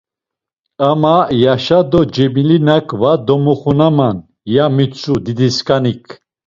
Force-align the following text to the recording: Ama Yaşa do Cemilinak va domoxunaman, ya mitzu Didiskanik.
Ama 0.89 1.15
Yaşa 1.43 1.79
do 1.91 2.01
Cemilinak 2.15 2.87
va 3.01 3.11
domoxunaman, 3.27 4.17
ya 4.55 4.65
mitzu 4.75 5.15
Didiskanik. 5.25 6.03